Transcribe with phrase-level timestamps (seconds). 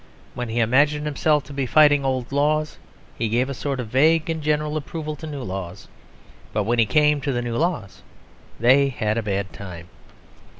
[0.33, 2.79] When he imagined himself to be fighting old laws
[3.15, 5.87] he gave a sort of vague and general approval to new laws.
[6.53, 8.01] But when he came to the new laws
[8.59, 9.89] they had a bad time.